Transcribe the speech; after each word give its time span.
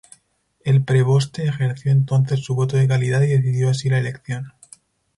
El 0.63 0.83
preboste 0.83 1.45
ejerció 1.45 1.91
entonces 1.91 2.39
su 2.39 2.55
voto 2.55 2.75
de 2.75 2.87
calidad 2.87 3.21
y 3.21 3.27
decidió 3.27 3.69
así 3.69 3.87
la 3.87 3.99
elección. 3.99 4.51